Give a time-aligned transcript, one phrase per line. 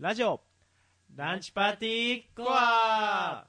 [0.00, 0.40] ラジオ。
[1.14, 3.44] ランチパーティーコア。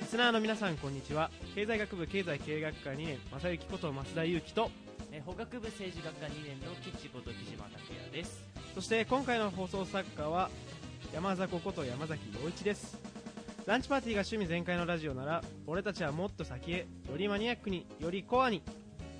[0.00, 1.30] リスナーの皆さんこんにちは。
[1.54, 4.70] 経済学部経済経営学科2年正幸こと増田裕樹と
[5.12, 8.42] えー法学部政治学科2年の吉こと木島拓也です。
[8.74, 10.50] そして今回の放送作家は
[11.12, 12.96] 山迫こと山崎陽一です。
[13.66, 18.62] ランチパーティーが趣味全開のラジオなら俺たちはもっと先へよりマニアックによりコアに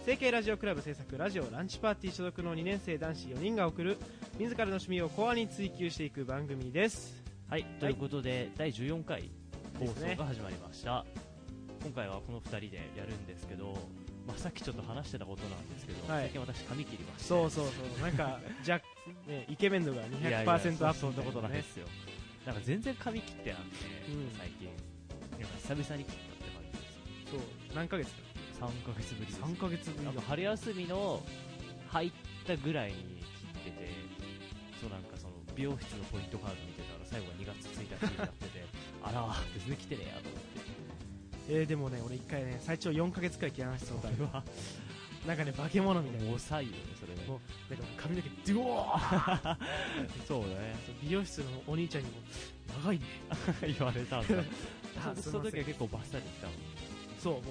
[0.06, 3.98] 成形ラジオクラブ制作ラジオランチパーティー所属の2年生男子4人が送る
[4.38, 7.22] 自らの趣味をコアに追求していく番組です。
[7.48, 9.30] はいということで、第14回
[9.78, 10.10] 放ですね。
[10.12, 11.04] 送が始まりました、
[11.82, 13.76] 今回はこの2人でやるんですけど、
[14.26, 16.22] まあ、さっきちょっと話してたことなんですけど、はい。
[16.24, 17.28] 最近私髪切りまして。
[17.28, 17.70] そうそうそ
[18.00, 18.02] う。
[18.02, 18.80] なんかじゃ、
[19.26, 21.86] ね、イケメン度がいやいや200%アップそそんなことないねですよ
[22.46, 24.68] なんか全然髪切ってなくて、うん最近
[25.38, 27.40] なんか久々に切ったって感じですそう
[27.76, 28.08] 何ヶ月
[28.58, 31.22] 3ヶ月ぶりです3ヶ月ぶり春休みの
[31.88, 32.12] 入っ
[32.46, 33.90] たぐらいに切ってて
[34.80, 38.64] そうなんかその美容室のポイントカード見てたら最後が2月1日になってて
[39.02, 40.78] あらー全然来てねえやと思って
[41.50, 44.44] えー、でもね俺1回ね最長4ヶ月くらい切らない人それは
[45.26, 46.26] なんかね化け物みたいな。
[46.26, 47.22] もう遅いよねそれね。
[47.26, 49.56] もうなんか髪の毛ドゥオー。
[50.26, 50.76] そうね。
[51.02, 52.16] 美容室のお兄ちゃんにも
[52.82, 53.04] 長いね。
[53.78, 54.34] 言われたんだ。
[55.16, 56.52] そその時は結構バッサリ来たの
[57.18, 57.42] そうもう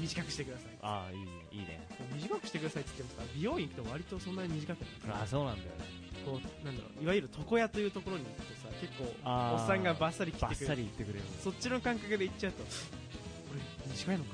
[0.00, 0.70] 短くしてください。
[0.82, 1.26] ああいいね。
[1.52, 1.86] いいね。
[2.14, 5.84] 短くしてくださいって言ってもさ美容院行くと割とそんなに短くないああそうなんだよね。
[6.24, 9.04] こうなんだろういわゆる床屋というところに行くとさ結構
[9.52, 10.76] おっさんがバッサリ切っバッサてくれる。
[10.76, 11.24] リ言ってくれる。
[11.42, 12.68] そっちの感覚で行っちゃうとこ
[13.54, 14.30] れ短いのか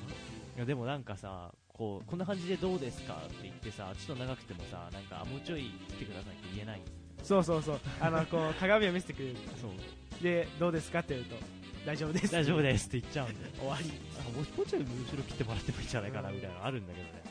[0.56, 6.80] いやでもなんかさこうこんな感じでどうですかって言ってさちょっと長くてもさなんかあもうちょい切ってくださいって言えない。
[7.22, 7.80] そうそうそう。
[8.00, 9.36] あのこう鏡を見せてくれる。
[9.60, 11.36] そうでどうですかって言うと
[11.86, 12.32] 大丈夫です。
[12.32, 12.88] 大丈夫です。
[12.88, 13.50] って言っちゃうんで。
[13.58, 17.22] 終わりあもうもうちょい後ろ切ってもらってもいいんじゃないかなみたいなのあるんだけどね。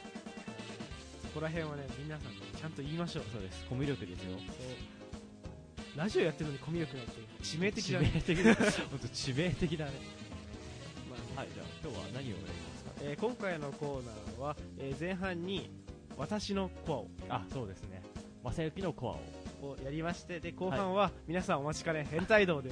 [1.23, 3.23] そこら辺はね皆さんちゃんと言いましょう。
[3.31, 3.41] そう。
[3.41, 5.97] ですコミュ力ですよそう。
[5.97, 7.13] ラジオやってるのにコミュ力なんて
[7.43, 8.55] 致命的致だね、命的だ
[8.89, 9.91] 本当致命的だね。
[11.11, 12.47] まあはいじゃあ今日は何をやりま
[12.79, 12.80] す？
[12.80, 15.69] かえー今回のコーナーは、えー前半に
[16.17, 18.01] 私のコアをあそうですね。
[18.43, 19.19] 正幸のコアを。
[19.61, 22.71] をやりましてで後半は皆さんお待ちかね変態道で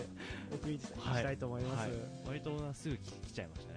[0.52, 1.22] お送りしたはい。
[1.22, 1.90] したいと思います、
[2.28, 3.74] 割とすぐ来来ちゃいました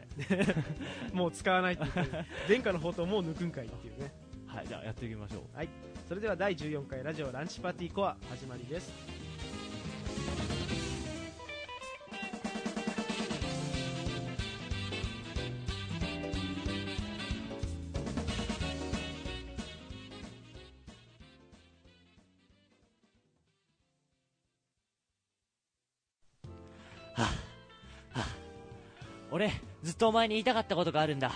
[0.47, 0.55] ね。
[1.13, 4.13] もう使わないって言って前科の宝刀もう抜くんかいっていうね。
[4.47, 4.67] はい。
[4.67, 5.43] じゃあやっていきましょう。
[6.09, 8.93] それでは第14回ラジオランチパーティーコア始まりです
[30.03, 31.31] とお前に言いたかったことがあるんだ。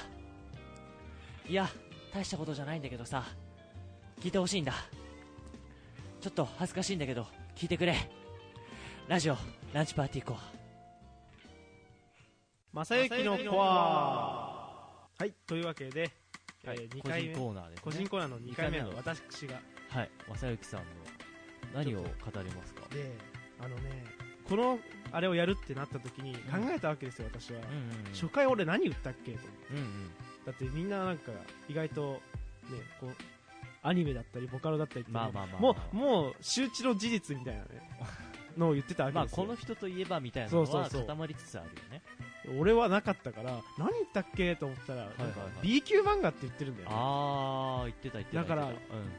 [1.48, 1.68] いや
[2.12, 3.22] 大したことじゃないんだけどさ。
[4.20, 4.72] 聞いてほしいんだ。
[6.20, 7.94] ちょっと恥ずかしいんだけど聞いてくれ。
[9.06, 9.36] ラジオ
[9.72, 10.40] ランチパーティーコア
[12.72, 14.98] 正幸のコア。
[15.16, 16.10] はいというわけで、
[16.64, 17.32] えー2個回目。
[17.34, 18.96] 人コーナーです、ね、個人コーナーの2回目は二回目の。
[18.96, 19.60] 私が。
[19.90, 20.86] はい正幸さんの
[21.72, 22.08] 何を語
[22.42, 22.82] りますか？
[22.92, 23.16] で
[23.60, 24.15] あのね
[24.48, 24.78] この
[25.12, 27.68] あれをやるってなった時に考えたわけですよ私は、うんう
[28.10, 29.38] ん初回俺何言ったっけと。
[29.70, 30.10] うんうん。
[30.46, 31.32] だってみんななんか
[31.68, 32.18] 意外とね
[33.00, 33.10] こう
[33.82, 35.72] アニメだったりボカロだったりってまあまあまあまあ。
[35.74, 37.68] もうもう周知の事実みたいなね
[38.56, 41.00] のを言ってたわけまあですよ、この人といえばみたいなのはそうそうそう。
[41.02, 42.02] 固まりつつあるよね。
[42.58, 45.26] 俺はなかったから何言ったっけと思ったら、いはいはい。
[45.26, 46.94] なんか B 級漫画って言ってるんだよね。
[46.96, 48.74] ああ言ってた言ってただからうん。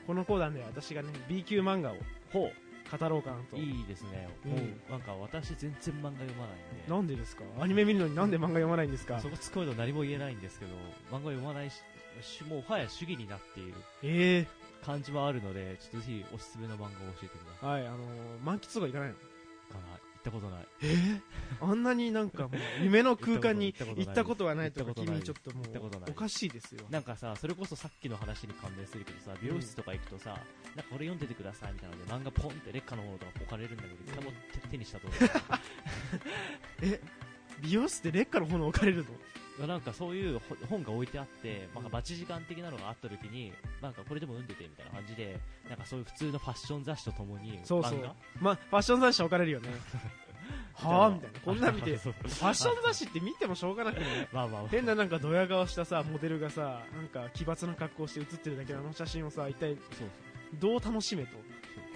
[0.07, 1.97] このコーナーで私がね B 級漫画を
[2.33, 2.51] ほ
[2.91, 3.57] 語ろうかなと。
[3.57, 4.51] ういいですね、うん。
[4.51, 6.91] もうなんか私全然漫画読まないんで。
[6.93, 7.43] なんでですか？
[7.59, 9.19] アニメ見るのになんで漫画読まないんですか？
[9.21, 10.71] そこ突っ込むと何も言えないんですけど
[11.09, 11.81] 漫画読まないし
[12.21, 14.47] しもうはや主義になっているええ。
[14.85, 17.71] 感じもあるのでちょっとぜひおすすめの漫画を教えてください。
[17.71, 17.99] はいあのー
[18.43, 19.15] 満喫とか行かないの？
[19.15, 19.19] か
[19.73, 19.79] な
[20.15, 20.67] 行ったことない。
[20.81, 20.85] え？
[20.85, 21.21] ー、
[21.61, 26.09] あんなになんかもう夢の空間に行行ったことはないとか君ちょっとも行ったことない。
[26.09, 26.85] うおかしいですよ。
[26.89, 35.07] なんかさそれこそさっきの話に関連するけどさ美容室とか行くとさ、なんかこれ読んでてくださいみたいなので漫画ポンって劣化のものとか置かれるんだけど一回も手手にしたと
[37.61, 39.05] 美容室で劣化の本置かれるの？
[39.65, 43.51] なんかそういうほ本が置いてあって、なんか待ち時間的なのがあった時に、
[43.81, 48.15] なんかこれでも読んでてみたいな感じで、なんかそういう普通のファッション雑誌とともに、そうそう。
[48.39, 49.69] まあファッション雑誌置かれるよね。
[50.73, 51.09] はあ？
[51.09, 51.39] みたいな。
[51.39, 51.97] こんなん見て。
[51.97, 54.27] ファッション雑誌って見てもしょうがなくね。
[54.31, 59.77] まあまあまあ、変ななんかドヤ顔したさモデルがさなんか奇抜な格好して写ってるだけのあの写真をさ一体
[60.53, 61.37] どう楽しめと。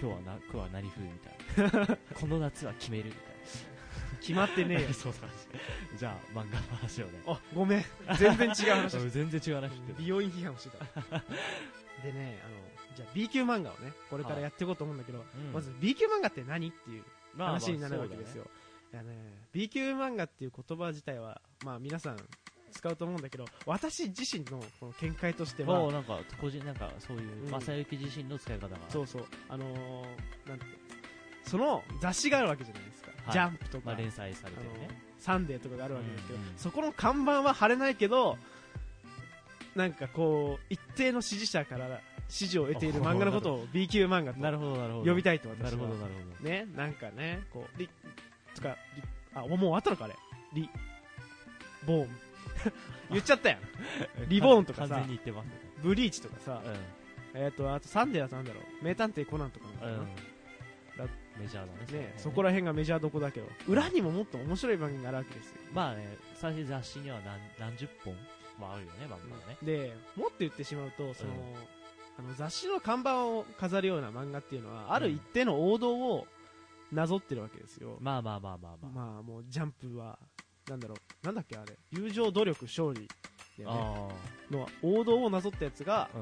[0.00, 1.96] 今日はな今日は何風みたいな。
[2.14, 3.31] この夏は決めるみたい
[4.22, 4.88] 決まってねえよ。
[4.88, 5.18] な そうだ。
[5.96, 7.22] じゃあ漫画の話をね。
[7.26, 7.84] あごめん。
[8.18, 8.96] 全然違う話。
[8.96, 10.84] う ん全然違う話美容院批判をしてた。
[12.02, 12.54] でねあの
[12.96, 15.52] じゃあ B 級漫画をねこれからやっていこうと思うんだけど、うん。
[15.52, 17.04] まず B 級漫画って何っていう
[17.34, 18.46] まあまあ話になるわけですよ、
[18.92, 19.16] いやね
[19.52, 22.16] B 級漫画っていう言葉自体はまあ皆さん
[22.72, 27.50] 使うと思うんだけど私自身のこの見解としてはなんか個人なんかそういううん。
[27.50, 28.76] 正幸自身の使い方が。
[28.90, 29.26] そうそう。
[29.48, 30.66] あのーなんて
[31.44, 34.88] その雑誌があるわけじゃないですか、はいジャンプとか、まあ連載されてるね。
[35.18, 36.52] サンデーとかがあるわけですけど、うんうん。
[36.56, 38.36] そこの看板は貼れないけど
[39.76, 45.64] なんかこう一定の支持者から支持を得ている漫画のことを B 級漫画と呼びたいと私は。
[45.64, 47.88] なるほどなるほねなんかねこうリ
[48.54, 49.02] とかリ
[49.34, 50.16] あもう終わったのかあれ。
[50.54, 50.68] リ
[51.86, 52.08] ボーン。
[53.10, 53.60] 言っちゃったやん。
[53.60, 53.66] ど
[54.28, 55.52] リボーンとかさ完全に言ってますね。
[55.82, 56.68] ブリーチとかさ、う
[57.34, 58.84] えっ、とあとサンデーはなんだろう。
[58.84, 60.31] 名探偵コナンとかなのかうん
[61.38, 61.98] メジャーだね。
[61.98, 63.46] ね、そこら辺がメジャーどこだけど。
[63.68, 65.56] 裏にももっと面白い番組があるわけですよ。
[65.72, 68.14] まあね最初雑誌には何何十本
[68.58, 69.18] もあるよね漫画は
[69.48, 69.56] ね。
[69.62, 71.38] でもっと言ってしまうとその、うん。
[72.18, 76.26] あの雑誌の看板を飾るような漫画っていうのはある一定の王道を
[76.92, 78.92] なぞってるわけですよ、まあまあまあまあまあ。
[78.92, 80.18] まあもうジャンプは
[80.68, 81.76] なんだろうなんだっけあれ。
[81.90, 83.08] 友情努力勝利
[83.58, 83.80] だよね。
[84.50, 86.20] あの王道をなぞったやつがあう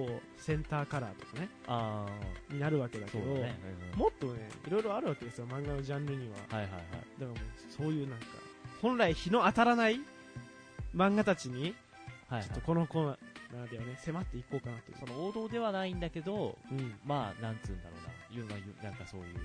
[0.00, 0.06] ん。
[0.06, 1.48] こうセンターカラーとかね。
[1.66, 3.58] ああになるわけだけどね。
[3.94, 3.98] うん。
[3.98, 6.36] もっとねいろいろあるわけですよ漫画のジャンルには。
[6.48, 6.80] はいはいはい。
[6.80, 7.36] だからもう
[7.76, 8.26] そういうなんか
[8.82, 10.00] 本来日の当たらない
[10.94, 11.74] 漫画たちに
[12.28, 12.44] はいはい。
[12.44, 14.96] ちょっとこのコーナーではね迫っていこうかなという。
[14.98, 16.94] その王道ではないんだけどうん。
[17.06, 18.08] まあなんつうんだろうな。
[18.82, 19.36] なんかそういう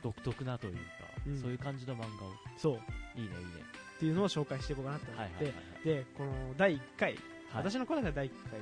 [0.00, 0.80] 独特なというか、
[1.26, 1.40] うん。
[1.40, 2.08] そういう感じの漫画を。
[2.56, 2.76] そう。
[2.76, 2.78] っ
[3.16, 5.52] いいねいいねていうのを紹介していこうかなと思って、
[5.84, 7.20] でこの第1回、はい。
[7.54, 8.58] 私の頃が第1回で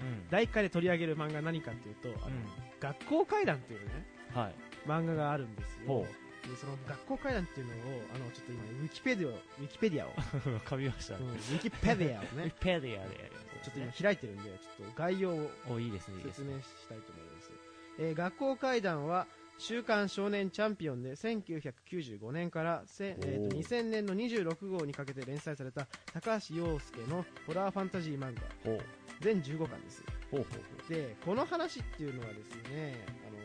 [0.00, 0.28] うん。
[0.30, 2.36] 第1回で取り上げる漫画は何かっていうと「あの
[2.80, 4.54] 学校怪談」っていうねはい。
[4.86, 5.86] 漫画があるんですよ。
[5.86, 6.06] ほ
[6.48, 7.76] でその学校怪談っていうのを
[8.14, 10.12] あのちょっと今ウィキペディアをウィキペディアを、
[10.64, 11.16] 噛みました。
[11.16, 13.30] うんウィキペディアを ウィねキペディアで
[13.62, 16.10] ちょっと今開いてるんでちょっと概要を説
[16.42, 17.52] 明したいと思います、
[17.98, 19.26] えー学校怪談は
[19.58, 28.42] 週刊少年チャンピオンで1995年からせ、えーとおー2000年の26号にかけて連載された高橋洋介のホラーファンタジー漫画。
[28.64, 28.80] ほう。
[29.20, 30.04] 全15巻です。
[30.30, 30.46] ほうほ
[30.88, 33.36] うでこの話っていうのはですねあの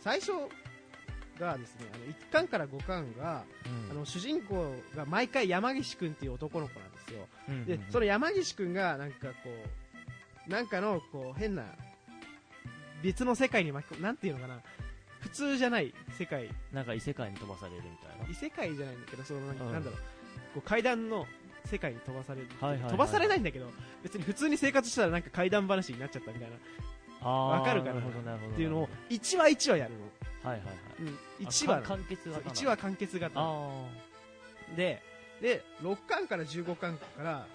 [0.00, 0.32] 最初
[1.38, 3.90] がですねあの1巻から5巻が、うん。
[3.90, 7.26] あの主人公が毎回山岸君っていう男の子なんですよ。
[7.50, 9.50] うんでその山岸君がなんかこ
[10.48, 11.64] うなんかのこう変な
[13.02, 14.60] 別の世界に巻き込なんていうのかな。
[14.78, 14.83] 普
[15.34, 16.48] 通じゃない世界。
[16.72, 18.26] なんか異世界に飛ばされるみたいな。
[18.30, 19.72] 異世界じゃないんだけどそのなんかうん。
[19.72, 20.00] なんだろう。
[20.00, 20.04] こ
[20.58, 21.26] う階段の
[21.64, 22.48] 世界に飛ばされる、
[22.88, 23.70] 飛ばされないんだけど
[24.02, 26.56] 別に普通に生活したらなんか怪談話になっちゃったみたいな。
[27.22, 27.94] あーわかるかな？
[27.94, 30.00] なるほどなるほどっていうのを1話1話やるの、
[30.50, 30.76] はいはいはい。
[31.40, 32.50] うん、1話完結型な。
[32.50, 33.40] 1話完結型。
[33.40, 33.86] あ
[34.76, 35.02] で
[35.40, 37.46] で6巻から15巻から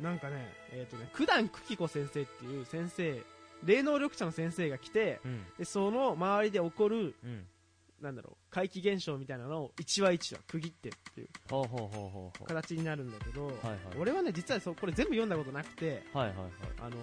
[0.00, 3.22] なんかねえっ、とね九段久喜子先生っていう先生
[3.64, 5.44] 霊能力者の先生が来てあうん。
[5.58, 7.46] でその周りで起こるうん。
[8.00, 11.28] なんだろう怪奇現象みたいなのを1話1話区切ってっていう
[12.46, 13.78] 形になるんだけど、はいはい。
[13.98, 16.48] 俺はね実はそうこれ全部読んだことなくてはいはいはい。
[16.80, 16.96] あのー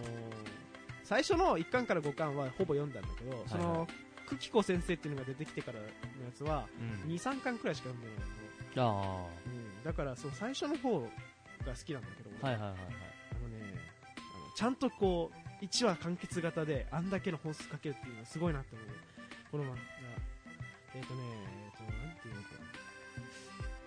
[1.04, 3.66] 最初の1巻から5巻はほぼ読んだんだけど、そはい。
[3.66, 3.88] はの
[4.30, 5.92] 久喜子先生っていうのが出てきてからのや
[6.34, 6.66] つは
[7.06, 7.12] うん。
[7.12, 12.80] 23巻くらいしか読んでないの、あうん、だからそう最初の方が好きなんだけど、あはいはいはいはい。
[13.32, 13.74] あのね
[14.16, 18.88] あのちゃんとこう1話完結型であんだけの本数かけるっていうのはすごいなって思う。
[19.52, 19.74] この漫画。
[20.96, 21.22] えっ、とね
[21.66, 22.60] えっ、となんていうのかな。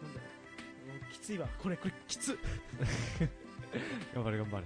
[0.03, 0.27] なんだろ
[1.09, 1.13] う。
[1.13, 1.47] きついわ。
[1.63, 2.33] これこれきつ。
[2.33, 2.37] っ
[4.15, 4.65] 頑張れ頑張れ。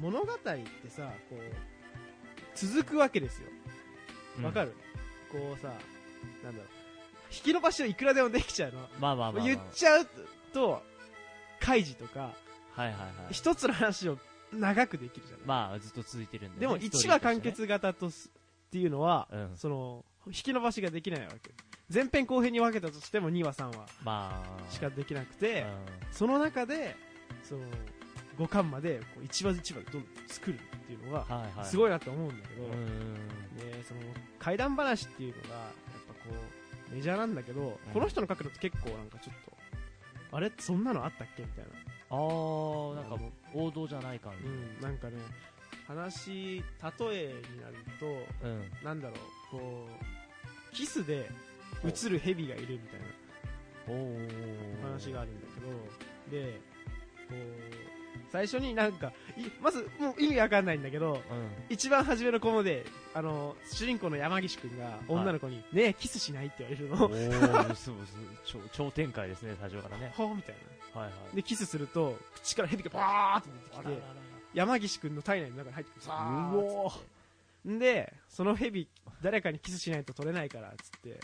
[0.00, 0.50] 物語って
[0.88, 1.40] さこう
[2.54, 3.48] 続くわけですよ。
[4.42, 4.70] わかる？
[4.70, 4.76] る、
[5.30, 5.68] こうさ
[6.42, 6.68] なんだろう。
[7.30, 10.06] 引き伸ばしをいくらでもできちゃうの、まあまあまあまあ言っちゃう
[10.52, 10.82] と
[11.60, 12.32] カイジとか
[12.72, 13.32] はいはいはい。
[13.32, 14.18] 一つの話を
[14.52, 19.50] 長くできるじゃない、まあずっと続いてるんででも1話完結型とすっていうのは、うん。
[19.56, 21.50] その引き伸ばしができないわけ。
[21.92, 24.72] 前編後編に分けたとしても2話3話まあ。
[24.72, 25.68] しかできなくて、うん。
[26.12, 26.94] その中で
[27.42, 27.62] その
[28.38, 31.66] 5巻までこう1話1話どんどん作るっていうのがはいはい。
[31.66, 33.14] すごいなと思うんだけど、うん。
[33.56, 34.00] でその
[34.38, 35.64] 怪談話っていうのがやっ
[36.08, 36.34] ぱこ
[36.90, 39.34] うメジャーなんだけど、この人の書くのって結構なんかちょっ
[40.30, 40.52] とあれ？
[40.58, 41.42] そんなのあったっけ？
[41.42, 41.70] みたいな。
[42.10, 42.16] あー。
[42.16, 42.57] なんかもう
[43.54, 45.16] 王道じゃない感じうん、なんかね
[45.86, 46.62] 話例
[47.14, 48.06] えになると
[48.46, 48.70] うん。
[48.84, 49.18] なんだろう
[49.50, 49.88] こ
[50.72, 51.28] うキスで
[51.84, 53.06] 映る蛇がいるみたいな
[54.88, 56.60] 話があるんだけどで
[57.28, 59.06] こう最初になんか
[59.38, 61.20] いまずもう意味わかんないんだけどうん。
[61.70, 66.46] 一番初めのコマであの主人公の山岸君が女の子に、ねえキスしない？
[66.46, 67.06] って言われるの。
[67.06, 67.74] おー
[68.44, 70.12] 超超展開ですね最初からね。
[70.14, 70.60] ほうみたいな
[70.94, 71.36] はいはい。
[71.36, 74.02] でキスすると口から蛇がバーって出てきて
[74.54, 76.02] 山岸君の体内の中に入ってくる。
[76.02, 76.52] さー。
[76.54, 78.88] うおーんでその蛇
[79.22, 81.20] 誰かにキスしないと取れないからっつって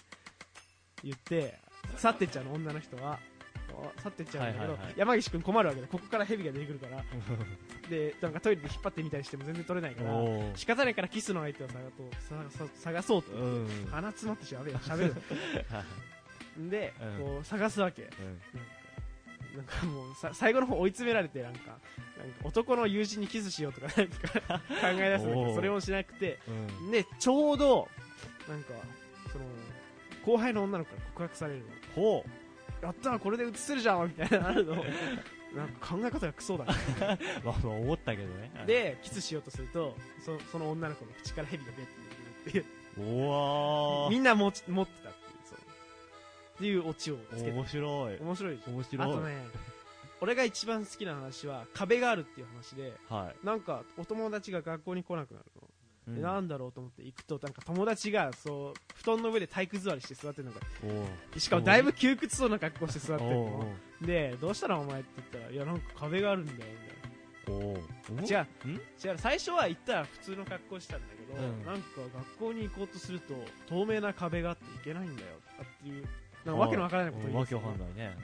[1.03, 1.59] 言って
[1.97, 3.19] 去ってっちゃうの女の人は。
[4.05, 4.95] 去ってっちゃうんだけど、はいはいはい。
[4.97, 7.03] 山岸君困るわけでここから蛇が出てくるから。
[7.89, 10.11] でなんかトイレで引っ張ってみたりしても全然取れないから
[10.55, 13.69] 仕方ないからキスの相手を探そうささ探そうとうん。
[13.91, 14.79] 鼻詰まってしゃべる。
[14.81, 15.15] しゃべる
[16.61, 17.27] ん で、うん。
[17.27, 18.03] こう探すわけ。
[18.03, 18.11] うん
[19.57, 21.79] なんかもうさ最後の方追い詰められてなんかなんか
[22.45, 24.63] 男の友人にキスしようとかなんか考
[24.99, 26.91] え出すんだけどそれもしなくてうん。
[26.91, 27.89] でちょうど
[28.49, 28.69] なんか
[29.33, 29.45] その
[30.25, 31.67] 後輩の女の子から告白されるの。
[31.95, 32.25] ほ
[32.83, 34.49] やったーこれで映せるじゃんみたいなの。
[34.49, 34.75] あるの
[35.55, 36.73] なんか考え方がクソだね
[37.45, 38.51] 思ったけどね。
[38.67, 42.65] でキスしようとするとそその女の子の口から蛇が出てくるっていう。
[44.11, 45.11] みんな持ち持ってた
[46.55, 47.51] っていうオチをつけて。
[47.51, 48.19] 面白い。
[48.21, 48.57] 面白い。
[48.57, 49.09] でしょ面白い。
[49.09, 49.47] あとね
[50.21, 53.47] 俺が一番好きな話は壁があるっていう話ではい。
[53.47, 55.69] なんかお友達が学校に来なくなるの、
[56.09, 56.15] うん。
[56.15, 60.61] でなんだろうと思って行くとなんか友達がそう布団の上で体育座りして座ってるのが
[61.39, 63.67] しかもだいぶ窮屈そうな格好して座ってるおの
[64.03, 67.05] でどうしたらお前って言ったらいやなんか壁があるんだよみたいな。
[67.47, 68.47] 違う。
[69.05, 71.67] 違う最初は行ったら普通の格好してたんだけど、うん。
[71.67, 73.35] なんか学校に行こうとすると
[73.69, 76.07] 透明な壁があって行けないんだよとかっていう
[76.45, 78.17] なんかわけのわからないことを言いわけ出すのわかんないね。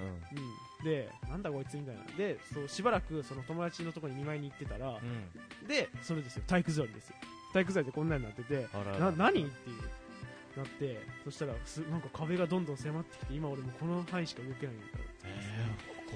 [0.78, 2.02] うん、でなんだこいつみたいな。
[2.16, 5.68] でそうしばらくその友達のところに見舞いに行ってたら、うん。
[5.68, 6.44] でそれですよ。
[6.46, 7.16] 体育座りですよ。
[7.52, 8.66] 体育座りでこんなになってて
[8.98, 9.42] な何？
[9.42, 14.84] っていうなってそしたらすなんか壁がどんどん迫ってきて今俺もうこの範囲しか動けないんだ
[15.24, 15.66] え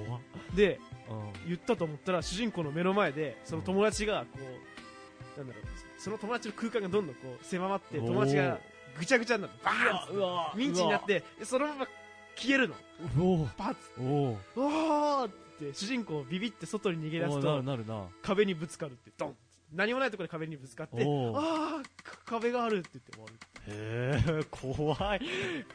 [0.02, 0.20] ー怖っ。
[0.54, 1.49] でうん。
[1.49, 4.38] 言ったと思ったら主人公の目の前でその友達がこ
[5.37, 5.64] うなんだろう
[5.99, 8.58] その友達の空間がどんどんこう狭まって友達が
[8.99, 9.65] ぐちゃぐちゃになって。
[9.65, 11.87] バーンミンチになってでそのまま
[12.37, 12.75] 消えるの。
[13.21, 15.73] おおパッおおうわーって。
[15.73, 19.11] 主人公ビビって外に逃げ出すなとるなるな壁にぶつかるって。
[19.17, 19.37] ドン
[19.73, 21.83] 何もないところで壁にぶつかってああ
[22.25, 23.35] 壁があるって言って終わる。
[23.67, 25.21] へえ 怖い。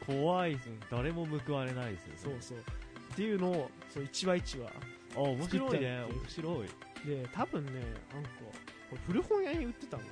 [0.06, 0.58] 怖い。
[0.90, 2.18] 誰も報われないですよね。
[2.18, 2.58] そうそう。
[2.58, 2.62] っ
[3.16, 4.70] ていうのをそう一話一話。
[5.16, 6.04] あ面白いね。
[6.04, 6.68] 面白い。
[7.06, 7.72] で多分ね
[8.12, 8.28] なんか
[8.90, 10.02] これ古本屋に売ってたの。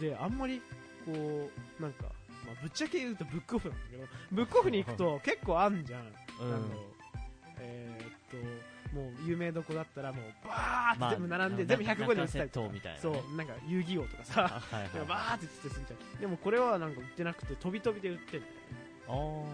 [0.00, 0.62] であんまり
[1.04, 2.04] こうなんか、
[2.46, 6.08] まあ、ぶっちゃけ言うとブックオフなんだけどブックオフに行くと結構あんじゃん、うん。
[7.58, 12.70] えーっともう有名どこだったらもうバーまあって全部並んで、な全部105円で売ってたりとか。
[13.02, 14.62] そうなんか遊戯王とかさ。
[14.70, 15.06] あはいはい。
[15.08, 18.42] バーってつってすみたいなでもこれはなんか売ってなくて飛び飛びで売ってる
[19.08, 19.44] あー。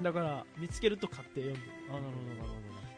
[0.00, 2.48] だから見つけると買って読んでるあなるほどなる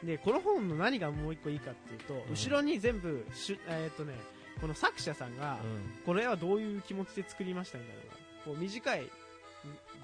[0.02, 2.20] ほでこの本の何がもう一個いいかっていうと、うん。
[2.30, 4.12] 後ろに全部しゅえーっとね
[4.60, 6.04] この作者さんが、どうん。
[6.04, 9.10] これはどういう気持ちで作りましたみたいなのがこう短い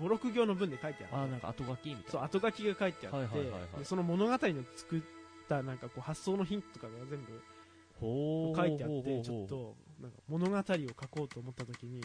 [0.00, 3.78] 56行の文で書いてあるあなんか後書きみたいそう後書きが書いてあって、はいはいはいはい。
[3.78, 4.38] でその物語の
[4.76, 5.00] 作っ
[5.48, 7.40] たなんかこう発想のヒントとかが全部
[8.00, 12.02] 書いてあってちょっとなんか物語を書こうと思った時に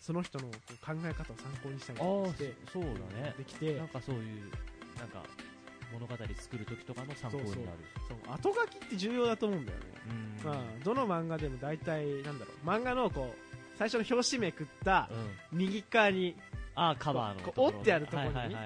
[0.00, 2.88] その人のこう考え方を参考にしたりとかしてそうだ
[3.20, 3.34] ね。
[3.36, 4.50] できてなんかそういう
[4.98, 5.24] なんか
[5.92, 7.60] 物語作る時とかの参考になる。
[8.08, 9.84] そう後書きって重要だと思うんだよね、
[10.44, 10.50] うん。
[10.50, 12.66] まあ、どの漫画でも大体なんだろう。
[12.66, 15.08] 漫画のこう最初の表紙めくった
[15.52, 15.58] うん。
[15.58, 16.36] 右側に
[16.74, 18.56] あカバーのこう折ってあるところに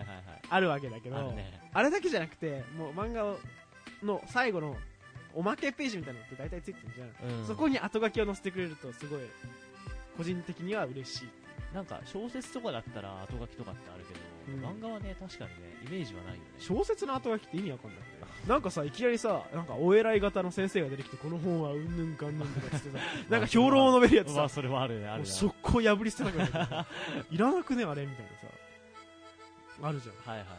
[0.48, 1.34] あるわけだけど
[1.72, 3.36] あれだけじゃなくてもう漫画
[4.02, 4.76] の最後の
[5.34, 7.46] おまけページみたいなのって大体ついてるじゃん、うん。
[7.46, 9.20] そこに後書きを載せてくれるとすごい
[10.16, 11.28] 個人的には嬉しい。
[11.74, 14.20] なんか小説とかだったら後書きとかってあるけど、
[14.70, 14.78] うん。
[14.78, 16.42] 漫画はね確かにねイメージはないよね。
[16.58, 18.00] 小説の後書きって意味わかんない
[18.46, 24.38] なんかさいきなりさなんかお偉い型の先生が出てきてこの本はうんぬんかんぬんとかっつってさ なんか評論を述べるやつさ。
[24.40, 25.28] まあそれはあるねあるね。
[25.28, 26.86] 速攻破り捨てなくなる
[27.30, 28.36] いらなくねあれみたいなさ。
[29.88, 30.14] あるじゃん。
[30.16, 30.58] はいはいはい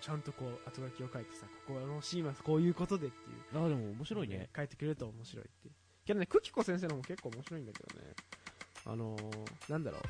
[0.00, 3.56] ちゃんとこう後書きを書いてさここのシーンはこういうことでっていう。
[3.56, 4.50] はいあでも面白いね。
[4.54, 5.74] 書いてくれると面白いっていう。
[6.04, 8.12] けどね久喜子先生のも結構面白いんだけどね。
[8.84, 10.00] あのー、なんだろう。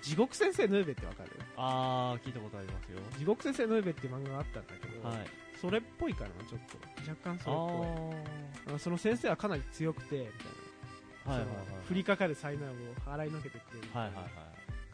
[0.00, 1.30] 地獄先生ヌーベってわかる？
[1.56, 3.00] ああ聞いたことありますよ。
[3.18, 5.26] 地獄先生ヌーベって漫画があったんだけど、はい
[5.60, 7.10] それっぽいかなちょっと。
[7.10, 8.16] 若干そあれっぽい。
[8.68, 10.30] あのその先生はかなり強くてみたい
[11.26, 11.56] な、はいはいはい
[11.90, 12.74] 降りかかる災難を
[13.06, 14.26] 払いのけてくれるはいはいは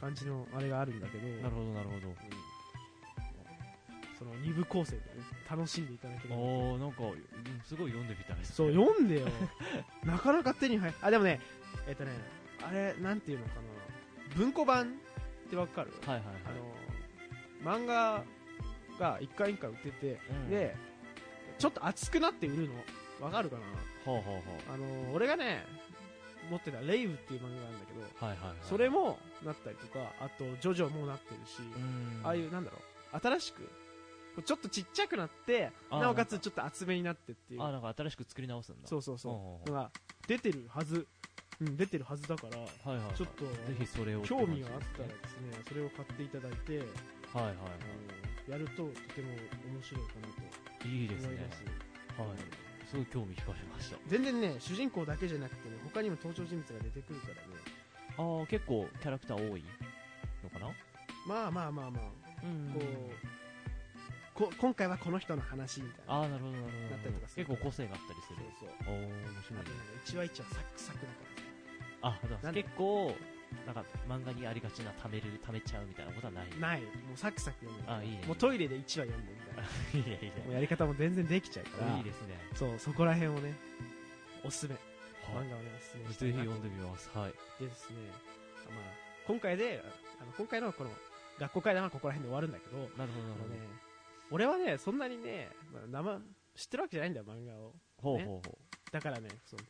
[0.01, 2.09] 感じのあれがあるんだけど、いなるほどなるほど。
[2.09, 2.15] うん。
[4.19, 5.03] その二部構成でね
[5.51, 6.41] 楽しんでいただければ。
[6.41, 8.55] おーなんかうんすごい読んでみたいですね。
[8.55, 9.27] そう読んでよ。
[10.05, 11.41] なかなか手に入あでもね
[11.87, 12.13] えっとね
[12.63, 13.63] あれなんていうのかな。
[14.37, 14.95] 文庫版
[15.47, 16.35] ってわかる、はいはいはい。
[17.65, 18.25] あの漫画
[19.03, 20.51] が一回一回売ってて、うん。
[20.51, 20.77] で
[21.59, 22.75] ちょっと熱くなって売るの
[23.25, 23.63] わかるかな？
[24.05, 24.43] ほうほうほ
[24.73, 25.65] あの俺がね
[26.51, 28.57] 持ってたレイブっていう漫画があるんだけどうはいはいはい。
[28.63, 32.27] それもなったりとかあとジョジョもなってるし、うん。
[32.27, 33.69] ああいうなんだろう新しく
[34.45, 37.63] ちょっとちっちゃくなってなおかつちょっと厚めになってっていう。
[37.63, 38.89] あなんか新しく作り直すんだ。
[38.89, 39.33] そうそうそう。
[39.33, 39.91] ほうほうほのが
[40.27, 41.07] 出てるはず。
[41.61, 43.15] うん出てるはずだからうはいはいはい。
[43.15, 46.79] ちょっとぜひそれを興味があったらですねそれを買っていただいて。
[46.79, 47.53] はいはい。
[47.53, 48.83] あのやるとと
[49.15, 49.33] ても
[49.73, 50.29] 面白いかな
[50.81, 51.37] といいですね。
[52.19, 52.29] はい。
[52.91, 53.97] すごい興味惹かれました。
[54.07, 57.41] 全然ね主人公だけじゃなくてね他にも登場人物が出てくるからね。
[58.19, 59.65] ああ結構キャラクター多い
[60.45, 60.71] のかな？
[61.27, 62.03] まあまあまあまあ。
[62.43, 62.75] うん。
[64.35, 66.15] こうこ今回はこの人の話みたいな。
[66.15, 66.75] ああなるほどなるほど。
[66.91, 68.69] なったりとか結構個性があったりすそうるそう。
[68.89, 69.09] おお面
[69.43, 71.09] 白いあとね一話一話サクサクだか
[72.03, 73.15] らあ結構
[73.67, 76.59] なんか漫画にありがちな貯める貯めちゃうみたいなことはない？
[76.61, 76.81] ない。
[76.83, 79.53] もうサクサク読むあいいねもうトイレで1話読んでみた
[79.99, 80.45] いないやいや。
[80.45, 81.97] もうやり方も全然できちゃうから。
[81.97, 82.39] いいですね。
[82.55, 83.55] そうそこら辺をね
[84.45, 84.75] おすすめ。
[84.75, 84.81] は
[85.43, 85.47] い。
[85.47, 87.11] 漫画をねおすすめぜひ読んでみます。
[87.17, 87.33] はい。
[87.61, 87.97] でですね、
[88.71, 88.95] まあ、
[89.27, 89.83] 今回で
[90.21, 90.91] あの今回のこの
[91.39, 93.55] 学校会談はここら辺で終わるんだけどなるほどなるほど。
[93.55, 93.61] ね
[94.31, 96.21] 俺はねそんなにね、まあ、生
[96.55, 97.75] 知ってるわけじゃないんだよ漫画を。
[97.99, 98.91] ほうほうほう。
[98.91, 99.63] だからねその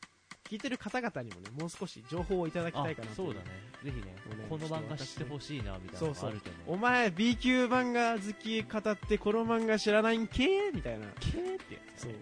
[0.52, 3.46] 聞いてる方々にもねもう少し情報をいただきたいかなとあそうだね。
[3.82, 4.14] ぜひね
[4.50, 6.08] この漫画知ってほしいなみたいな。
[6.08, 11.06] のがあるとお前 B 級漫画好き語ってこの漫画知らないんけみたいな。
[11.20, 12.12] けーってそう。
[12.12, 12.14] っ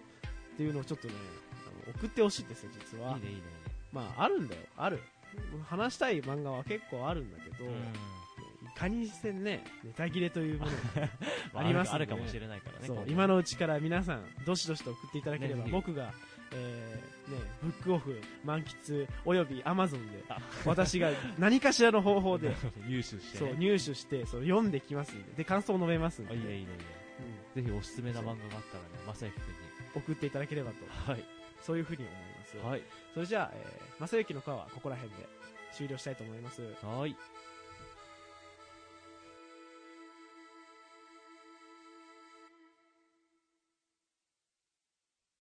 [0.57, 1.15] ていうのをちょっとね
[1.87, 3.17] あの送ってほしいんですよ実は。
[3.17, 3.43] いいねいいね。
[3.93, 4.61] まああるんだよ。
[4.77, 5.03] ある。
[5.65, 7.73] 話したい漫画は結構あるんだけど、うん。
[7.73, 10.77] いかにせんねネタ切れというものが
[11.53, 13.05] まありますねあるかもしれないからねそう。
[13.09, 16.13] 今のうちから皆さんどしどしと送っていただければ、僕が、
[16.53, 22.55] えーね、ブックオフ満喫およびアマゾンであ私が何かしらの方法で
[22.89, 26.33] 入手してそうね入手してそう読んできますんでで感想を述べますんで。
[26.33, 26.65] あいいねいいね。
[26.65, 26.75] いいね
[27.55, 29.55] ぜひおすすめな漫画があったらね正幸君
[29.95, 30.85] うん送っていただければと。
[30.85, 31.25] にはい。
[31.63, 32.83] そういうふうに思います、はい。
[33.13, 35.29] それじゃあ、えー、正幸の川はここら辺で
[35.73, 36.63] 終了したいと思います。
[36.83, 37.17] はい